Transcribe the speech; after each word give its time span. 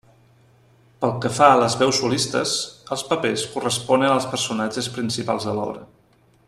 Pel 1.03 1.11
que 1.25 1.31
fa 1.35 1.49
a 1.49 1.59
les 1.63 1.75
veus 1.81 1.99
solistes, 2.03 2.55
els 2.97 3.05
papers 3.13 3.47
corresponen 3.57 4.15
als 4.15 4.29
personatges 4.35 4.93
principals 4.97 5.51
de 5.51 5.59
l'obra. 5.61 5.87